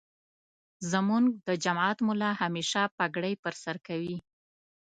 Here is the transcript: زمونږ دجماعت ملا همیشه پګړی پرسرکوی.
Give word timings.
زمونږ 0.91 1.25
دجماعت 1.47 1.97
ملا 2.07 2.31
همیشه 2.41 2.81
پګړی 2.97 3.33
پرسرکوی. 3.43 4.17